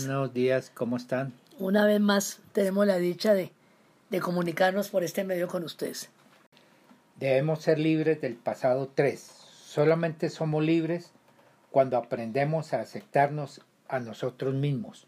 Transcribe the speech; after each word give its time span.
buenos 0.00 0.04
días. 0.04 0.06
Buenos 0.06 0.34
días, 0.34 0.72
¿cómo 0.74 0.96
están? 0.96 1.32
Una 1.58 1.86
vez 1.86 2.00
más 2.00 2.40
tenemos 2.52 2.86
la 2.86 2.98
dicha 2.98 3.34
de, 3.34 3.50
de 4.10 4.20
comunicarnos 4.20 4.90
por 4.90 5.04
este 5.04 5.24
medio 5.24 5.48
con 5.48 5.64
ustedes. 5.64 6.10
Debemos 7.16 7.62
ser 7.62 7.78
libres 7.78 8.20
del 8.20 8.34
pasado 8.34 8.90
3. 8.94 9.20
Solamente 9.20 10.28
somos 10.28 10.62
libres 10.62 11.12
cuando 11.70 11.96
aprendemos 11.96 12.72
a 12.72 12.80
aceptarnos 12.80 13.62
a 13.88 14.00
nosotros 14.00 14.54
mismos. 14.54 15.06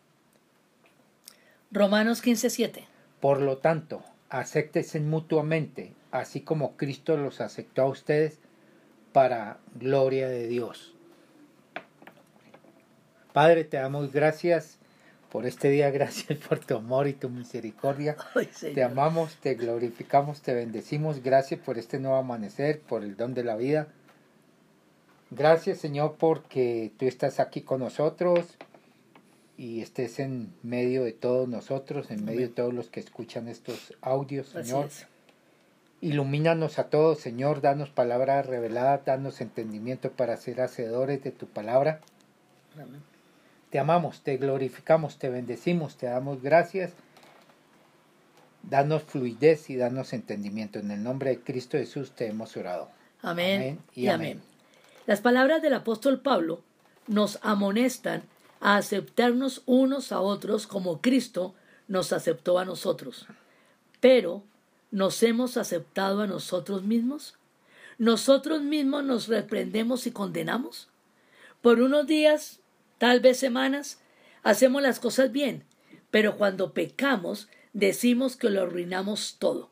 Romanos 1.71 2.23
15:7. 2.23 2.85
Por 3.21 3.43
lo 3.43 3.59
tanto, 3.59 4.03
acéptense 4.31 5.01
mutuamente, 5.01 5.93
así 6.13 6.41
como 6.41 6.77
Cristo 6.77 7.17
los 7.17 7.41
aceptó 7.41 7.83
a 7.83 7.89
ustedes 7.89 8.39
para 9.13 9.59
gloria 9.75 10.29
de 10.29 10.47
Dios. 10.49 10.95
Padre, 13.33 13.65
te 13.65 13.77
damos 13.77 14.13
gracias 14.13 14.78
por 15.31 15.47
este 15.47 15.71
día, 15.71 15.91
gracias 15.93 16.39
por 16.39 16.59
tu 16.59 16.77
amor 16.77 17.09
y 17.09 17.13
tu 17.13 17.29
misericordia. 17.29 18.17
Ay, 18.35 18.49
Te 18.75 18.83
amamos, 18.83 19.37
te 19.37 19.55
glorificamos, 19.55 20.41
te 20.43 20.55
bendecimos. 20.55 21.23
Gracias 21.23 21.61
por 21.61 21.79
este 21.79 21.99
nuevo 21.99 22.17
amanecer, 22.17 22.81
por 22.81 23.03
el 23.03 23.17
don 23.17 23.35
de 23.35 23.45
la 23.45 23.57
vida. 23.57 23.89
Gracias, 25.31 25.79
Señor, 25.79 26.17
porque 26.19 26.91
tú 26.99 27.07
estás 27.07 27.39
aquí 27.39 27.61
con 27.61 27.81
nosotros 27.81 28.47
y 29.59 29.83
estés 29.83 30.21
en 30.21 30.55
medio 30.63 31.05
de 31.05 31.13
todos 31.13 31.49
nosotros, 31.49 32.11
en 32.11 32.25
medio 32.25 32.43
de 32.43 32.49
todos 32.49 32.73
los 32.73 32.89
que 32.89 33.01
escuchan 33.01 33.49
estos 33.49 33.95
audios, 34.01 34.49
Señor. 34.49 34.87
es. 34.87 35.07
Ilumínanos 36.01 36.79
a 36.79 36.85
todos, 36.85 37.19
Señor. 37.19 37.61
Danos 37.61 37.91
palabra 37.91 38.41
revelada, 38.43 39.03
danos 39.05 39.41
entendimiento 39.41 40.13
para 40.13 40.37
ser 40.37 40.61
hacedores 40.61 41.23
de 41.25 41.33
tu 41.33 41.47
palabra. 41.47 42.01
Amén. 42.75 43.18
Te 43.71 43.79
amamos, 43.79 44.23
te 44.23 44.37
glorificamos, 44.37 45.19
te 45.19 45.29
bendecimos, 45.29 45.97
te 45.97 46.07
damos 46.07 46.43
gracias. 46.43 46.93
Danos 48.63 49.03
fluidez 49.03 49.71
y 49.71 49.77
danos 49.77 50.13
entendimiento. 50.13 50.79
En 50.79 50.91
el 50.91 51.03
nombre 51.03 51.31
de 51.31 51.41
Cristo 51.41 51.79
Jesús 51.79 52.13
te 52.13 52.27
hemos 52.27 52.57
orado. 52.57 52.89
Amén, 53.23 53.61
Amén 53.61 53.79
y 53.95 54.03
y 54.03 54.09
amén. 54.09 54.43
Las 55.07 55.21
palabras 55.21 55.63
del 55.63 55.75
apóstol 55.75 56.21
Pablo 56.21 56.63
nos 57.07 57.39
amonestan 57.43 58.23
a 58.61 58.77
aceptarnos 58.77 59.63
unos 59.67 60.13
a 60.13 60.21
otros 60.21 60.67
como 60.67 61.01
Cristo 61.01 61.55
nos 61.89 62.13
aceptó 62.13 62.59
a 62.59 62.65
nosotros. 62.65 63.27
Pero, 64.01 64.43
¿nos 64.91 65.23
hemos 65.23 65.57
aceptado 65.57 66.23
a 66.23 66.27
nosotros 66.27 66.83
mismos? 66.83 67.37
¿Nosotros 67.99 68.63
mismos 68.63 69.05
nos 69.05 69.29
reprendemos 69.29 70.07
y 70.07 70.13
condenamos? 70.13 70.89
Por 71.63 71.81
unos 71.81 72.07
días, 72.07 72.61
tal 72.99 73.21
vez 73.21 73.39
semanas, 73.39 74.01
hacemos 74.43 74.83
las 74.83 75.01
cosas 75.01 75.33
bien, 75.33 75.65
pero 76.11 76.37
cuando 76.37 76.73
pecamos 76.73 77.49
decimos 77.73 78.37
que 78.37 78.51
lo 78.51 78.63
arruinamos 78.63 79.37
todo. 79.39 79.71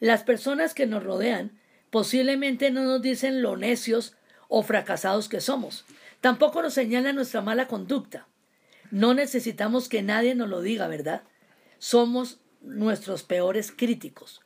Las 0.00 0.22
personas 0.22 0.74
que 0.74 0.86
nos 0.86 1.02
rodean 1.02 1.58
posiblemente 1.90 2.70
no 2.70 2.84
nos 2.84 3.02
dicen 3.02 3.42
lo 3.42 3.56
necios 3.56 4.16
o 4.48 4.62
fracasados 4.62 5.28
que 5.28 5.40
somos. 5.40 5.84
Tampoco 6.20 6.62
nos 6.62 6.74
señalan 6.74 7.16
nuestra 7.16 7.40
mala 7.40 7.68
conducta. 7.68 8.26
No 8.90 9.14
necesitamos 9.14 9.88
que 9.88 10.02
nadie 10.02 10.34
nos 10.34 10.48
lo 10.48 10.60
diga, 10.60 10.88
¿verdad? 10.88 11.22
Somos 11.78 12.40
nuestros 12.60 13.22
peores 13.22 13.72
críticos. 13.72 14.40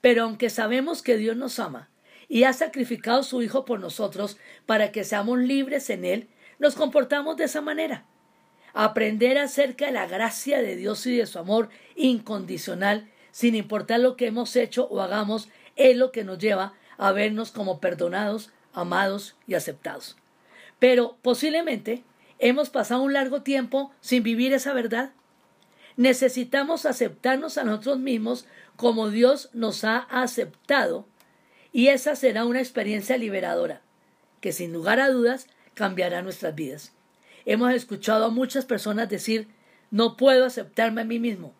Pero 0.00 0.24
aunque 0.24 0.50
sabemos 0.50 1.02
que 1.02 1.16
Dios 1.16 1.36
nos 1.36 1.58
ama 1.58 1.90
y 2.28 2.44
ha 2.44 2.52
sacrificado 2.52 3.22
su 3.22 3.42
Hijo 3.42 3.64
por 3.64 3.80
nosotros 3.80 4.38
para 4.66 4.92
que 4.92 5.04
seamos 5.04 5.38
libres 5.38 5.90
en 5.90 6.04
Él, 6.04 6.28
nos 6.58 6.74
comportamos 6.74 7.36
de 7.36 7.44
esa 7.44 7.60
manera. 7.60 8.04
Aprender 8.72 9.38
acerca 9.38 9.86
de 9.86 9.92
la 9.92 10.06
gracia 10.06 10.60
de 10.60 10.76
Dios 10.76 11.06
y 11.06 11.16
de 11.16 11.26
su 11.26 11.38
amor 11.38 11.68
incondicional, 11.94 13.10
sin 13.30 13.54
importar 13.54 14.00
lo 14.00 14.16
que 14.16 14.26
hemos 14.26 14.56
hecho 14.56 14.86
o 14.88 15.00
hagamos, 15.00 15.48
es 15.76 15.96
lo 15.96 16.12
que 16.12 16.24
nos 16.24 16.38
lleva 16.38 16.74
a 16.98 17.12
vernos 17.12 17.50
como 17.50 17.80
perdonados, 17.80 18.50
amados 18.72 19.36
y 19.46 19.54
aceptados. 19.54 20.16
Pero 20.78 21.16
posiblemente 21.22 22.02
hemos 22.38 22.70
pasado 22.70 23.02
un 23.02 23.12
largo 23.12 23.42
tiempo 23.42 23.92
sin 24.00 24.22
vivir 24.22 24.52
esa 24.52 24.72
verdad. 24.72 25.12
Necesitamos 25.96 26.86
aceptarnos 26.86 27.58
a 27.58 27.64
nosotros 27.64 27.98
mismos 27.98 28.46
como 28.76 29.10
Dios 29.10 29.50
nos 29.52 29.84
ha 29.84 29.98
aceptado 29.98 31.06
y 31.72 31.88
esa 31.88 32.16
será 32.16 32.44
una 32.44 32.60
experiencia 32.60 33.16
liberadora 33.16 33.80
que 34.44 34.52
sin 34.52 34.74
lugar 34.74 35.00
a 35.00 35.08
dudas 35.08 35.46
cambiará 35.74 36.22
nuestras 36.22 36.54
vidas. 36.54 36.92
Hemos 37.44 37.72
escuchado 37.72 38.24
a 38.26 38.30
muchas 38.30 38.64
personas 38.64 39.08
decir, 39.08 39.48
no 39.90 40.16
puedo 40.16 40.46
aceptarme 40.46 41.02
a 41.02 41.04
mí 41.04 41.18
mismo. 41.18 41.52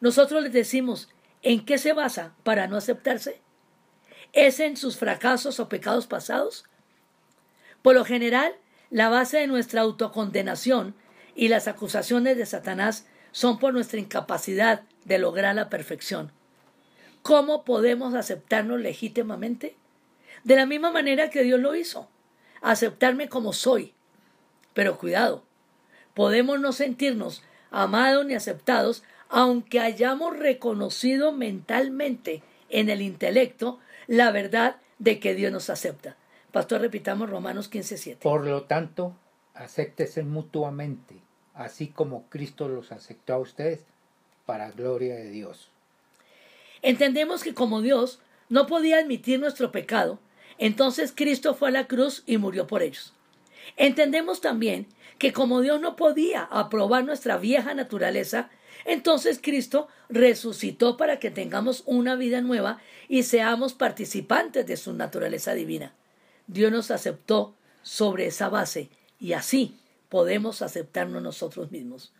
Nosotros 0.00 0.42
les 0.42 0.52
decimos, 0.52 1.08
¿en 1.42 1.64
qué 1.64 1.78
se 1.78 1.92
basa 1.92 2.34
para 2.42 2.68
no 2.68 2.76
aceptarse? 2.76 3.40
¿Es 4.32 4.60
en 4.60 4.76
sus 4.76 4.96
fracasos 4.96 5.58
o 5.60 5.68
pecados 5.68 6.06
pasados? 6.06 6.64
Por 7.82 7.94
lo 7.94 8.04
general, 8.04 8.54
la 8.90 9.08
base 9.08 9.38
de 9.38 9.46
nuestra 9.46 9.80
autocondenación 9.80 10.94
y 11.34 11.48
las 11.48 11.68
acusaciones 11.68 12.36
de 12.36 12.46
Satanás 12.46 13.06
son 13.32 13.58
por 13.58 13.72
nuestra 13.72 14.00
incapacidad 14.00 14.82
de 15.04 15.18
lograr 15.18 15.54
la 15.54 15.68
perfección. 15.68 16.32
¿Cómo 17.22 17.64
podemos 17.64 18.14
aceptarnos 18.14 18.80
legítimamente? 18.80 19.76
De 20.44 20.56
la 20.56 20.66
misma 20.66 20.90
manera 20.90 21.28
que 21.30 21.42
Dios 21.42 21.60
lo 21.60 21.74
hizo, 21.74 22.08
aceptarme 22.70 23.28
como 23.28 23.52
soy. 23.52 23.92
Pero 24.74 24.98
cuidado, 24.98 25.42
podemos 26.14 26.60
no 26.60 26.72
sentirnos 26.72 27.42
amados 27.70 28.26
ni 28.26 28.34
aceptados 28.34 29.02
aunque 29.28 29.80
hayamos 29.80 30.38
reconocido 30.38 31.32
mentalmente 31.32 32.42
en 32.68 32.90
el 32.90 33.02
intelecto 33.02 33.78
la 34.06 34.30
verdad 34.30 34.76
de 34.98 35.18
que 35.18 35.34
Dios 35.34 35.52
nos 35.52 35.68
acepta. 35.70 36.16
Pastor, 36.52 36.80
repitamos 36.80 37.28
Romanos 37.28 37.68
15:7. 37.70 38.18
Por 38.20 38.46
lo 38.46 38.62
tanto, 38.64 39.14
acéptese 39.54 40.22
mutuamente, 40.22 41.16
así 41.54 41.88
como 41.88 42.24
Cristo 42.28 42.68
los 42.68 42.92
aceptó 42.92 43.34
a 43.34 43.38
ustedes 43.38 43.84
para 44.46 44.70
gloria 44.70 45.16
de 45.16 45.30
Dios. 45.30 45.70
Entendemos 46.82 47.42
que 47.42 47.54
como 47.54 47.82
Dios 47.82 48.20
no 48.48 48.66
podía 48.66 48.98
admitir 48.98 49.40
nuestro 49.40 49.72
pecado, 49.72 50.20
entonces 50.58 51.12
Cristo 51.14 51.54
fue 51.54 51.68
a 51.68 51.72
la 51.72 51.86
cruz 51.86 52.22
y 52.26 52.38
murió 52.38 52.66
por 52.66 52.82
ellos. 52.82 53.12
Entendemos 53.76 54.40
también 54.40 54.86
que 55.18 55.32
como 55.32 55.60
Dios 55.60 55.80
no 55.80 55.96
podía 55.96 56.42
aprobar 56.42 57.04
nuestra 57.04 57.36
vieja 57.38 57.74
naturaleza, 57.74 58.50
entonces 58.84 59.40
Cristo 59.42 59.88
resucitó 60.08 60.96
para 60.96 61.18
que 61.18 61.30
tengamos 61.30 61.82
una 61.86 62.14
vida 62.14 62.40
nueva 62.40 62.80
y 63.08 63.24
seamos 63.24 63.74
participantes 63.74 64.66
de 64.66 64.76
su 64.76 64.92
naturaleza 64.92 65.54
divina. 65.54 65.94
Dios 66.46 66.70
nos 66.70 66.90
aceptó 66.90 67.54
sobre 67.82 68.26
esa 68.26 68.48
base 68.48 68.90
y 69.18 69.32
así 69.32 69.76
podemos 70.08 70.62
aceptarnos 70.62 71.22
nosotros 71.22 71.70
mismos. 71.70 72.12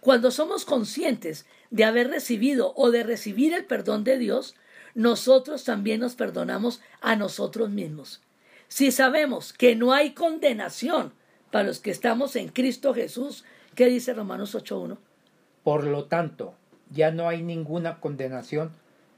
Cuando 0.00 0.30
somos 0.30 0.64
conscientes 0.64 1.46
de 1.70 1.84
haber 1.84 2.08
recibido 2.08 2.72
o 2.76 2.90
de 2.90 3.02
recibir 3.02 3.52
el 3.52 3.64
perdón 3.64 4.04
de 4.04 4.18
Dios, 4.18 4.54
nosotros 4.98 5.62
también 5.62 6.00
nos 6.00 6.16
perdonamos 6.16 6.80
a 7.00 7.14
nosotros 7.14 7.70
mismos. 7.70 8.20
Si 8.66 8.90
sabemos 8.90 9.52
que 9.52 9.76
no 9.76 9.92
hay 9.92 10.10
condenación 10.10 11.12
para 11.52 11.68
los 11.68 11.78
que 11.78 11.92
estamos 11.92 12.34
en 12.34 12.48
Cristo 12.48 12.92
Jesús, 12.92 13.44
¿qué 13.76 13.86
dice 13.86 14.12
Romanos 14.12 14.56
8.1? 14.56 14.98
Por 15.62 15.84
lo 15.84 16.06
tanto, 16.06 16.54
ya 16.90 17.12
no 17.12 17.28
hay 17.28 17.42
ninguna 17.42 18.00
condenación 18.00 18.72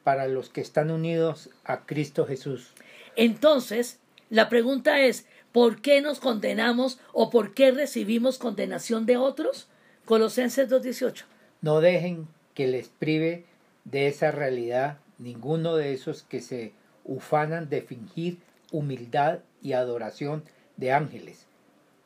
para 0.04 0.28
los 0.28 0.50
que 0.50 0.60
están 0.60 0.90
unidos 0.90 1.48
a 1.64 1.86
Cristo 1.86 2.26
Jesús. 2.26 2.74
Entonces, 3.16 4.00
la 4.28 4.50
pregunta 4.50 5.00
es, 5.00 5.24
¿por 5.50 5.80
qué 5.80 6.02
nos 6.02 6.20
condenamos 6.20 7.00
o 7.14 7.30
por 7.30 7.54
qué 7.54 7.70
recibimos 7.70 8.36
condenación 8.36 9.06
de 9.06 9.16
otros? 9.16 9.66
Colosenses 10.04 10.68
2.18. 10.68 11.24
No 11.62 11.80
dejen 11.80 12.28
que 12.52 12.66
les 12.66 12.88
prive 12.88 13.46
de 13.84 14.08
esa 14.08 14.30
realidad 14.30 14.98
ninguno 15.20 15.76
de 15.76 15.92
esos 15.92 16.22
que 16.22 16.40
se 16.40 16.72
ufanan 17.04 17.68
de 17.68 17.82
fingir 17.82 18.38
humildad 18.72 19.40
y 19.62 19.74
adoración 19.74 20.42
de 20.76 20.92
ángeles. 20.92 21.46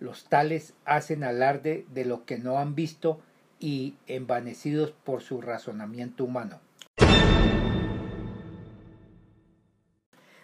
Los 0.01 0.25
tales 0.25 0.75
hacen 0.85 1.25
alarde 1.25 1.87
de 1.95 2.05
lo 2.05 2.25
que 2.25 2.39
no 2.39 2.59
han 2.59 2.75
visto 2.75 3.21
y 3.61 3.95
envanecidos 4.07 4.91
por 4.91 5.23
su 5.23 5.41
razonamiento 5.41 6.25
humano. 6.25 6.61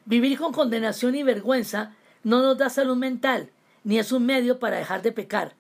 Vivir 0.05 0.39
con 0.39 0.53
condenación 0.53 1.15
y 1.15 1.23
vergüenza 1.23 1.95
no 2.23 2.43
nos 2.43 2.59
da 2.59 2.71
salud 2.71 2.97
mental, 2.97 3.51
ni 3.85 3.99
es 3.99 4.13
un 4.13 4.27
medio 4.27 4.59
para 4.59 4.79
dejar 4.79 5.03
de 5.03 5.13
pecar. 5.13 5.55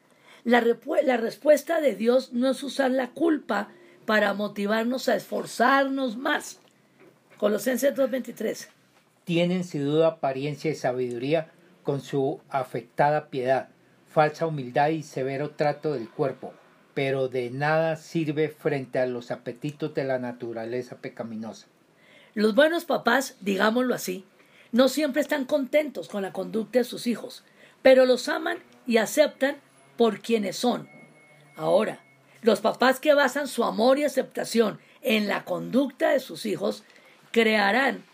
La, 0.44 0.64
la 1.04 1.16
respuesta 1.16 1.80
de 1.80 1.94
Dios 1.94 2.32
no 2.32 2.50
es 2.50 2.62
usar 2.62 2.90
la 2.90 3.10
culpa 3.10 3.68
para 4.06 4.32
motivarnos 4.32 5.08
a 5.08 5.16
esforzarnos 5.16 6.16
más. 6.16 6.60
Colosenses 7.40 7.94
2.23. 7.94 8.68
Tienen 9.24 9.64
sin 9.64 9.86
duda 9.86 10.08
apariencia 10.08 10.70
y 10.70 10.74
sabiduría 10.74 11.50
con 11.84 12.02
su 12.02 12.38
afectada 12.50 13.28
piedad, 13.30 13.70
falsa 14.12 14.46
humildad 14.46 14.90
y 14.90 15.02
severo 15.02 15.48
trato 15.52 15.94
del 15.94 16.10
cuerpo, 16.10 16.52
pero 16.92 17.28
de 17.28 17.48
nada 17.48 17.96
sirve 17.96 18.50
frente 18.50 18.98
a 18.98 19.06
los 19.06 19.30
apetitos 19.30 19.94
de 19.94 20.04
la 20.04 20.18
naturaleza 20.18 20.96
pecaminosa. 20.96 21.66
Los 22.34 22.54
buenos 22.54 22.84
papás, 22.84 23.38
digámoslo 23.40 23.94
así, 23.94 24.26
no 24.70 24.90
siempre 24.90 25.22
están 25.22 25.46
contentos 25.46 26.10
con 26.10 26.20
la 26.20 26.34
conducta 26.34 26.80
de 26.80 26.84
sus 26.84 27.06
hijos, 27.06 27.42
pero 27.80 28.04
los 28.04 28.28
aman 28.28 28.58
y 28.86 28.98
aceptan 28.98 29.56
por 29.96 30.20
quienes 30.20 30.56
son. 30.56 30.90
Ahora, 31.56 32.04
los 32.42 32.60
papás 32.60 33.00
que 33.00 33.14
basan 33.14 33.48
su 33.48 33.64
amor 33.64 33.98
y 33.98 34.04
aceptación 34.04 34.78
en 35.00 35.26
la 35.26 35.46
conducta 35.46 36.10
de 36.10 36.20
sus 36.20 36.44
hijos 36.44 36.84
crearán 37.30 38.04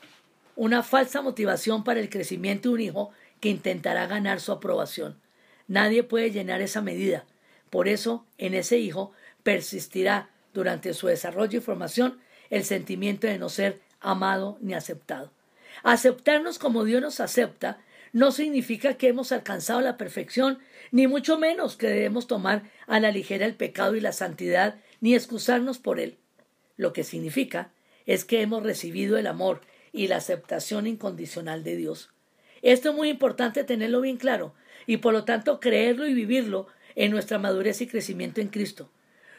una 0.55 0.83
falsa 0.83 1.23
motivación 1.23 1.85
para 1.85 2.01
el 2.01 2.09
crecimiento 2.09 2.69
de 2.69 2.75
un 2.75 2.81
hijo 2.81 3.11
que 3.41 3.49
intentará 3.49 4.07
ganar 4.07 4.41
su 4.41 4.53
aprobación. 4.53 5.21
Nadie 5.69 6.03
puede 6.03 6.31
llenar 6.31 6.63
esa 6.63 6.81
medida. 6.81 7.25
Por 7.71 7.89
eso, 7.89 8.25
en 8.39 8.55
ese 8.55 8.79
hijo 8.79 9.13
persistirá 9.43 10.31
durante 10.55 10.95
su 10.95 11.09
desarrollo 11.09 11.59
y 11.59 11.63
formación 11.63 12.19
el 12.51 12.65
sentimiento 12.65 13.27
de 13.27 13.39
no 13.39 13.49
ser 13.49 13.81
amado 14.01 14.59
ni 14.61 14.75
aceptado. 14.75 15.33
Aceptarnos 15.83 16.59
como 16.59 16.85
Dios 16.85 17.03
nos 17.03 17.21
acepta 17.21 17.79
no 18.12 18.33
significa 18.33 18.95
que 18.95 19.09
hemos 19.09 19.33
alcanzado 19.33 19.83
la 19.83 19.99
perfección, 19.99 20.59
ni 20.91 21.07
mucho 21.07 21.39
menos 21.39 21.77
que 21.77 21.89
debemos 21.89 22.27
tomar 22.27 22.62
a 22.87 22.99
la 22.99 23.11
ligera 23.11 23.45
el 23.45 23.55
pecado 23.55 23.95
y 23.95 24.01
la 24.01 24.12
santidad, 24.12 24.77
ni 25.01 25.15
excusarnos 25.15 25.79
por 25.79 26.01
él. 26.01 26.17
Lo 26.79 26.95
que 26.95 27.05
significa 27.05 27.73
es 28.06 28.25
que 28.25 28.41
hemos 28.41 28.62
recibido 28.62 29.19
el 29.19 29.26
amor 29.26 29.61
y 29.93 30.08
la 30.08 30.17
aceptación 30.17 30.87
incondicional 30.87 31.64
de 31.64 31.76
Dios. 31.76 32.11
Esto 32.62 32.91
es 32.91 32.94
muy 32.94 33.08
importante 33.11 33.64
tenerlo 33.64 34.00
bien 34.00 34.17
claro 34.17 34.55
y 34.87 34.99
por 34.99 35.12
lo 35.12 35.25
tanto 35.25 35.61
creerlo 35.61 36.06
y 36.06 36.14
vivirlo 36.14 36.69
en 36.94 37.11
nuestra 37.11 37.38
madurez 37.38 37.81
y 37.81 37.87
crecimiento 37.87 38.41
en 38.41 38.49
Cristo. 38.49 38.88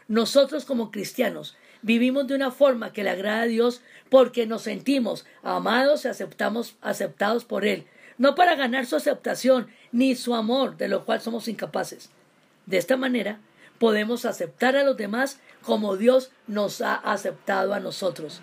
Nosotros 0.07 0.65
como 0.65 0.91
cristianos 0.91 1.57
vivimos 1.81 2.27
de 2.27 2.35
una 2.35 2.51
forma 2.51 2.93
que 2.93 3.03
le 3.03 3.09
agrada 3.09 3.41
a 3.41 3.47
Dios 3.47 3.81
porque 4.09 4.45
nos 4.45 4.63
sentimos 4.63 5.25
amados 5.43 6.05
y 6.05 6.07
aceptamos, 6.07 6.75
aceptados 6.81 7.45
por 7.45 7.65
Él, 7.65 7.85
no 8.17 8.35
para 8.35 8.55
ganar 8.55 8.85
su 8.85 8.95
aceptación 8.95 9.67
ni 9.91 10.15
su 10.15 10.33
amor, 10.33 10.77
de 10.77 10.87
lo 10.87 11.05
cual 11.05 11.21
somos 11.21 11.47
incapaces. 11.47 12.09
De 12.65 12.77
esta 12.77 12.97
manera 12.97 13.39
podemos 13.79 14.25
aceptar 14.25 14.75
a 14.75 14.83
los 14.83 14.97
demás 14.97 15.39
como 15.61 15.97
Dios 15.97 16.31
nos 16.47 16.81
ha 16.81 16.95
aceptado 16.95 17.73
a 17.73 17.79
nosotros. 17.79 18.41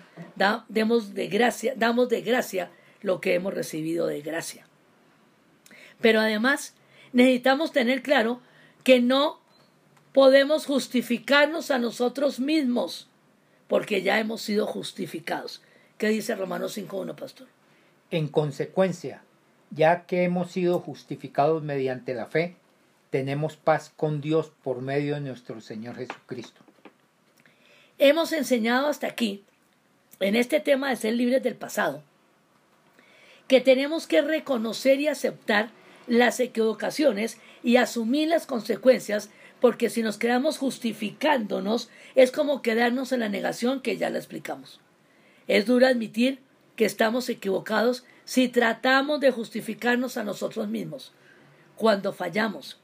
demos 0.69 1.13
de 1.13 1.27
gracia, 1.27 1.73
damos 1.75 2.09
de 2.09 2.21
gracia 2.21 2.71
lo 3.01 3.21
que 3.21 3.35
hemos 3.35 3.53
recibido 3.53 4.07
de 4.07 4.21
gracia. 4.21 4.67
Pero 6.01 6.19
además 6.19 6.75
necesitamos 7.13 7.71
tener 7.71 8.01
claro 8.01 8.41
que 8.83 8.99
no 8.99 9.39
podemos 10.13 10.65
justificarnos 10.65 11.71
a 11.71 11.79
nosotros 11.79 12.39
mismos 12.39 13.09
porque 13.67 14.01
ya 14.01 14.19
hemos 14.19 14.41
sido 14.41 14.67
justificados. 14.67 15.61
¿Qué 15.97 16.09
dice 16.09 16.35
Romanos 16.35 16.77
5.1, 16.77 17.15
pastor? 17.15 17.47
En 18.11 18.27
consecuencia, 18.27 19.23
ya 19.71 20.05
que 20.05 20.23
hemos 20.23 20.51
sido 20.51 20.79
justificados 20.79 21.63
mediante 21.63 22.13
la 22.13 22.27
fe, 22.27 22.57
tenemos 23.15 23.55
paz 23.55 23.93
con 23.95 24.19
Dios 24.19 24.51
por 24.61 24.81
medio 24.81 25.15
de 25.15 25.21
nuestro 25.21 25.61
Señor 25.61 25.95
Jesucristo. 25.95 26.59
Hemos 27.97 28.33
enseñado 28.33 28.87
hasta 28.87 29.07
aquí, 29.07 29.41
en 30.19 30.35
este 30.35 30.59
tema 30.59 30.89
de 30.89 30.97
ser 30.97 31.13
libres 31.13 31.41
del 31.41 31.55
pasado, 31.55 32.03
que 33.47 33.61
tenemos 33.61 34.05
que 34.05 34.21
reconocer 34.21 34.99
y 34.99 35.07
aceptar 35.07 35.69
las 36.07 36.41
equivocaciones 36.41 37.37
y 37.63 37.77
asumir 37.77 38.27
las 38.27 38.45
consecuencias, 38.45 39.29
porque 39.61 39.89
si 39.89 40.03
nos 40.03 40.17
quedamos 40.17 40.57
justificándonos, 40.57 41.89
es 42.15 42.33
como 42.33 42.61
quedarnos 42.61 43.13
en 43.13 43.21
la 43.21 43.29
negación 43.29 43.79
que 43.79 43.95
ya 43.95 44.09
la 44.09 44.17
explicamos. 44.17 44.81
Es 45.47 45.65
duro 45.65 45.87
admitir 45.87 46.39
que 46.75 46.83
estamos 46.83 47.29
equivocados 47.29 48.03
si 48.25 48.49
tratamos 48.49 49.21
de 49.21 49.31
justificarnos 49.31 50.17
a 50.17 50.25
nosotros 50.25 50.67
mismos. 50.67 51.13
Cuando 51.77 52.11
fallamos, 52.11 52.77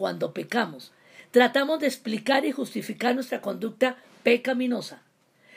cuando 0.00 0.32
pecamos, 0.32 0.92
tratamos 1.30 1.78
de 1.78 1.86
explicar 1.86 2.46
y 2.46 2.52
justificar 2.52 3.14
nuestra 3.14 3.42
conducta 3.42 3.98
pecaminosa. 4.22 5.02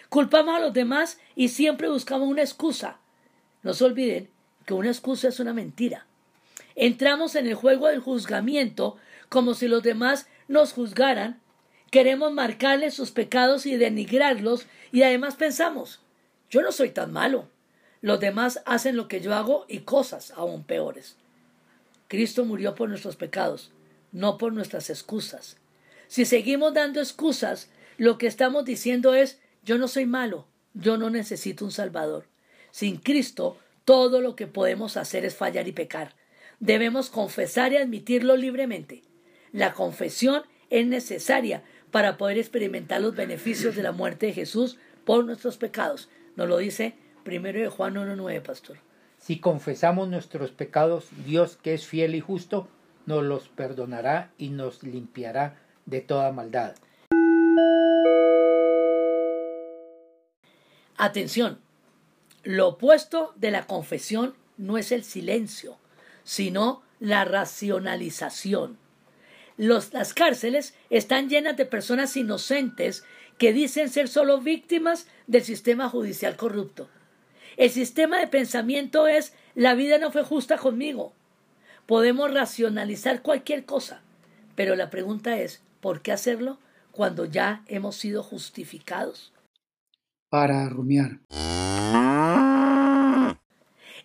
Culpamos 0.10 0.54
a 0.54 0.60
los 0.60 0.74
demás 0.74 1.18
y 1.34 1.48
siempre 1.48 1.88
buscamos 1.88 2.28
una 2.28 2.42
excusa. 2.42 2.98
No 3.62 3.74
se 3.74 3.86
olviden 3.86 4.30
que 4.66 4.74
una 4.74 4.90
excusa 4.90 5.30
es 5.30 5.40
una 5.40 5.54
mentira. 5.54 6.08
Entramos 6.76 7.36
en 7.36 7.48
el 7.48 7.54
juego 7.56 7.88
del 7.88 8.02
juzgamiento 8.02 8.98
como 9.30 9.54
si 9.54 9.70
los 9.70 9.82
demás 9.82 10.28
nos 10.50 10.74
juzgaran. 10.74 11.40
Queremos 11.90 12.34
marcarles 12.34 12.96
sus 12.96 13.12
pecados 13.12 13.66
y 13.66 13.78
denigrarlos 13.78 14.66
y 14.92 15.04
además 15.04 15.36
pensamos, 15.36 16.02
yo 16.50 16.62
no 16.62 16.74
soy 16.74 16.90
tan 16.90 17.14
malo. 17.14 17.48
Los 18.02 18.20
demás 18.20 18.62
hacen 18.66 18.98
lo 18.98 19.08
que 19.08 19.22
yo 19.22 19.34
hago 19.34 19.66
y 19.70 19.80
cosas 19.80 20.34
aún 20.36 20.66
peores. 20.66 21.16
Cristo 22.10 22.44
murió 22.44 22.76
por 22.76 22.90
nuestros 22.90 23.16
pecados, 23.16 23.72
no 24.14 24.38
por 24.38 24.54
nuestras 24.54 24.90
excusas. 24.90 25.58
Si 26.08 26.24
seguimos 26.24 26.74
dando 26.74 27.02
excusas, 27.02 27.70
lo 27.98 28.18
que 28.18 28.28
estamos 28.28 28.64
diciendo 28.64 29.14
es 29.14 29.40
yo 29.64 29.78
no 29.78 29.88
soy 29.88 30.06
malo, 30.06 30.48
yo 30.74 30.98
no 30.98 31.10
necesito 31.10 31.66
un 31.66 31.72
Salvador. 31.72 32.28
Sin 32.72 32.98
Cristo, 32.98 33.58
todo 33.84 34.22
lo 34.22 34.36
que 34.36 34.48
podemos 34.48 34.96
hacer 34.96 35.26
es 35.26 35.36
fallar 35.36 35.68
y 35.68 35.74
pecar. 35.74 36.16
Debemos 36.60 37.10
confesar 37.10 37.74
y 37.74 37.78
admitirlo 37.78 38.38
libremente. 38.38 39.04
La 39.52 39.74
confesión 39.74 40.44
es 40.70 40.88
necesaria 40.88 41.64
para 41.92 42.18
poder 42.18 42.38
experimentar 42.38 43.02
los 43.02 43.16
beneficios 43.16 43.76
de 43.76 43.84
la 43.84 43.92
muerte 43.92 44.28
de 44.28 44.34
Jesús 44.34 44.78
por 45.06 45.26
nuestros 45.26 45.58
pecados. 45.58 46.10
Nos 46.36 46.48
lo 46.48 46.58
dice 46.58 46.96
Primero 47.24 47.60
de 47.60 47.70
Juan 47.70 47.96
1.9, 47.96 48.42
pastor. 48.42 48.78
Si 49.18 49.40
confesamos 49.40 50.10
nuestros 50.10 50.52
pecados, 50.52 51.08
Dios 51.26 51.58
que 51.62 51.74
es 51.74 51.88
fiel 51.88 52.16
y 52.16 52.20
justo, 52.20 52.68
nos 53.06 53.24
los 53.24 53.50
perdonará 53.50 54.32
y 54.38 54.50
nos 54.50 54.84
limpiará 54.84 55.58
de 55.86 56.02
toda 56.02 56.32
maldad. 56.32 56.76
Atención, 60.98 61.60
lo 62.44 62.70
opuesto 62.70 63.34
de 63.36 63.52
la 63.52 63.66
confesión 63.66 64.36
no 64.58 64.78
es 64.78 64.92
el 64.92 65.04
silencio, 65.04 65.78
sino 66.24 66.84
la 67.00 67.26
racionalización. 67.26 68.78
las 69.58 70.14
cárceles 70.14 70.74
están 70.90 71.30
llenas 71.30 71.58
de 71.58 71.66
personas 71.66 72.16
inocentes 72.16 73.04
que 73.38 73.54
dicen 73.54 73.90
ser 73.90 74.08
solo 74.08 74.40
víctimas 74.40 75.08
del 75.28 75.44
sistema 75.44 75.90
judicial 75.90 76.36
corrupto. 76.38 76.90
El 77.58 77.70
sistema 77.70 78.20
de 78.20 78.28
pensamiento 78.28 79.08
es 79.08 79.34
la 79.56 79.76
vida 79.76 79.98
no 79.98 80.12
fue 80.12 80.24
justa 80.24 80.58
conmigo. 80.58 81.14
Podemos 81.86 82.34
racionalizar 82.34 83.22
cualquier 83.22 83.66
cosa, 83.66 84.02
pero 84.56 84.76
la 84.76 84.90
pregunta 84.90 85.38
es, 85.40 85.62
¿por 85.82 86.02
qué 86.02 86.14
hacerlo 86.14 86.58
cuando 86.92 87.26
ya 87.26 87.64
hemos 87.68 87.98
sido 87.98 88.24
justificados? 88.24 89.34
Para 90.30 90.70
rumiar. 90.70 91.20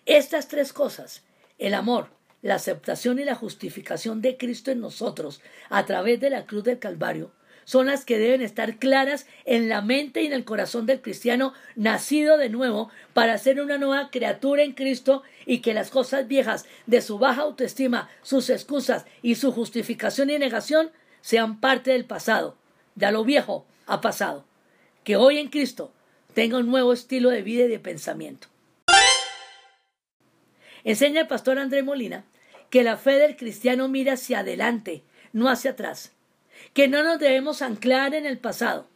Estas 0.05 0.49
tres 0.49 0.73
cosas, 0.73 1.23
el 1.57 1.73
amor, 1.73 2.09
la 2.41 2.55
aceptación 2.55 3.19
y 3.19 3.23
la 3.23 3.35
justificación 3.35 4.21
de 4.21 4.37
Cristo 4.37 4.71
en 4.71 4.81
nosotros 4.81 5.41
a 5.69 5.85
través 5.85 6.19
de 6.19 6.29
la 6.29 6.45
cruz 6.45 6.65
del 6.65 6.79
Calvario, 6.79 7.31
son 7.69 7.85
las 7.85 8.03
que 8.03 8.17
deben 8.17 8.41
estar 8.41 8.77
claras 8.77 9.27
en 9.45 9.69
la 9.69 9.83
mente 9.83 10.23
y 10.23 10.25
en 10.25 10.33
el 10.33 10.43
corazón 10.43 10.87
del 10.87 11.03
cristiano 11.03 11.53
nacido 11.75 12.39
de 12.39 12.49
nuevo 12.49 12.89
para 13.13 13.37
ser 13.37 13.61
una 13.61 13.77
nueva 13.77 14.09
criatura 14.09 14.63
en 14.63 14.71
Cristo 14.71 15.21
y 15.45 15.59
que 15.59 15.75
las 15.75 15.91
cosas 15.91 16.27
viejas 16.27 16.65
de 16.87 17.03
su 17.03 17.19
baja 17.19 17.43
autoestima, 17.43 18.09
sus 18.23 18.49
excusas 18.49 19.05
y 19.21 19.35
su 19.35 19.51
justificación 19.51 20.31
y 20.31 20.39
negación 20.39 20.89
sean 21.21 21.59
parte 21.59 21.91
del 21.91 22.05
pasado. 22.05 22.57
Ya 22.95 23.11
lo 23.11 23.23
viejo 23.23 23.67
ha 23.85 24.01
pasado. 24.01 24.45
Que 25.03 25.15
hoy 25.15 25.37
en 25.37 25.49
Cristo 25.49 25.93
tenga 26.33 26.57
un 26.57 26.71
nuevo 26.71 26.91
estilo 26.91 27.29
de 27.29 27.43
vida 27.43 27.65
y 27.65 27.67
de 27.67 27.77
pensamiento. 27.77 28.47
Enseña 30.83 31.21
el 31.21 31.27
pastor 31.27 31.59
André 31.59 31.83
Molina 31.83 32.25
que 32.71 32.81
la 32.81 32.97
fe 32.97 33.19
del 33.19 33.37
cristiano 33.37 33.87
mira 33.89 34.13
hacia 34.13 34.39
adelante, 34.39 35.03
no 35.33 35.49
hacia 35.49 35.69
atrás 35.69 36.13
que 36.73 36.87
no 36.87 37.03
nos 37.03 37.19
debemos 37.19 37.61
anclar 37.61 38.13
en 38.13 38.25
el 38.25 38.37
pasado. 38.37 38.87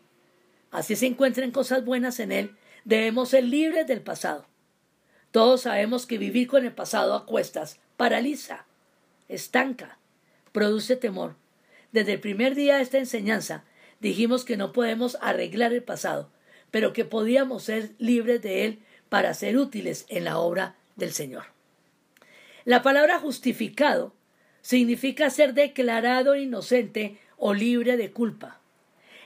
Así 0.72 0.96
se 0.96 1.06
encuentren 1.06 1.52
cosas 1.52 1.86
buenas 1.86 2.20
en 2.20 2.32
él, 2.32 2.56
debemos 2.86 3.30
ser 3.30 3.44
libres 3.44 3.88
del 3.88 4.02
pasado. 4.02 4.48
Todos 5.32 5.62
sabemos 5.62 6.06
que 6.06 6.18
vivir 6.18 6.48
con 6.48 6.66
el 6.66 6.74
pasado 6.74 7.16
a 7.16 7.26
cuestas 7.26 7.80
paraliza, 7.98 8.66
estanca, 9.30 9.98
produce 10.52 10.96
temor. 10.96 11.36
Desde 11.92 12.14
el 12.14 12.20
primer 12.20 12.56
día 12.56 12.78
de 12.78 12.84
esta 12.84 12.98
enseñanza 12.98 13.64
dijimos 14.00 14.46
que 14.46 14.58
no 14.58 14.74
podemos 14.74 15.18
arreglar 15.22 15.74
el 15.74 15.84
pasado, 15.84 16.30
pero 16.72 16.94
que 16.94 17.06
podíamos 17.06 17.64
ser 17.64 17.92
libres 18.00 18.42
de 18.42 18.66
él 18.66 18.80
para 19.10 19.34
ser 19.34 19.58
útiles 19.58 20.06
en 20.10 20.24
la 20.24 20.40
obra 20.40 20.76
del 20.96 21.14
Señor. 21.14 21.46
La 22.66 22.82
palabra 22.82 23.20
justificado 23.20 24.14
significa 24.62 25.30
ser 25.30 25.54
declarado 25.54 26.36
inocente 26.36 27.20
o 27.46 27.54
libre 27.54 27.98
de 27.98 28.10
culpa. 28.10 28.62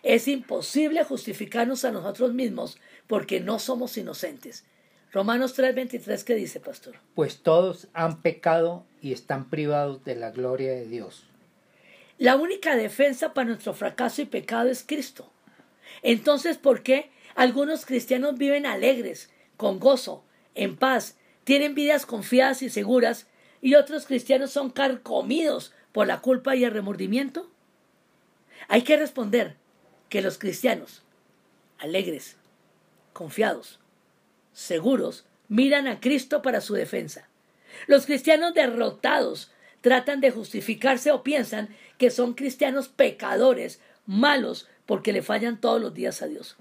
Es 0.01 0.27
imposible 0.27 1.03
justificarnos 1.03 1.85
a 1.85 1.91
nosotros 1.91 2.33
mismos 2.33 2.79
porque 3.05 3.41
no 3.41 3.59
somos 3.59 3.95
inocentes. 3.95 4.65
Romanos 5.11 5.53
3:23, 5.55 6.23
¿qué 6.23 6.33
dice, 6.33 6.59
pastor? 6.59 6.95
Pues 7.13 7.43
todos 7.43 7.89
han 7.93 8.23
pecado 8.23 8.87
y 9.03 9.13
están 9.13 9.51
privados 9.51 10.03
de 10.03 10.15
la 10.15 10.31
gloria 10.31 10.71
de 10.71 10.87
Dios. 10.87 11.27
La 12.17 12.37
única 12.37 12.75
defensa 12.75 13.35
para 13.35 13.49
nuestro 13.49 13.75
fracaso 13.75 14.23
y 14.23 14.25
pecado 14.25 14.69
es 14.69 14.83
Cristo. 14.83 15.31
Entonces, 16.01 16.57
¿por 16.57 16.81
qué 16.81 17.11
algunos 17.35 17.85
cristianos 17.85 18.35
viven 18.35 18.65
alegres, 18.65 19.29
con 19.57 19.79
gozo, 19.79 20.23
en 20.55 20.75
paz, 20.75 21.17
tienen 21.43 21.75
vidas 21.75 22.07
confiadas 22.07 22.63
y 22.63 22.71
seguras, 22.71 23.27
y 23.61 23.75
otros 23.75 24.07
cristianos 24.07 24.49
son 24.49 24.71
carcomidos 24.71 25.71
por 25.91 26.07
la 26.07 26.19
culpa 26.21 26.55
y 26.55 26.63
el 26.63 26.71
remordimiento? 26.71 27.51
Hay 28.67 28.83
que 28.83 28.97
responder 28.97 29.55
que 30.09 30.21
los 30.21 30.37
cristianos, 30.37 31.03
alegres, 31.77 32.37
confiados, 33.13 33.79
seguros, 34.53 35.25
miran 35.47 35.87
a 35.87 35.99
Cristo 35.99 36.41
para 36.41 36.61
su 36.61 36.73
defensa. 36.73 37.27
Los 37.87 38.05
cristianos 38.05 38.53
derrotados 38.53 39.51
tratan 39.81 40.21
de 40.21 40.31
justificarse 40.31 41.11
o 41.11 41.23
piensan 41.23 41.69
que 41.97 42.09
son 42.09 42.33
cristianos 42.33 42.87
pecadores, 42.87 43.79
malos, 44.05 44.67
porque 44.85 45.13
le 45.13 45.21
fallan 45.21 45.59
todos 45.59 45.81
los 45.81 45.93
días 45.93 46.21
a 46.21 46.27
Dios. 46.27 46.57